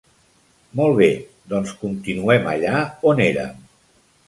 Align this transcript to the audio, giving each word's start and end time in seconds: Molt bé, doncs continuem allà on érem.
Molt 0.79 0.97
bé, 0.99 1.09
doncs 1.51 1.75
continuem 1.83 2.51
allà 2.55 2.83
on 3.13 3.25
érem. 3.29 3.63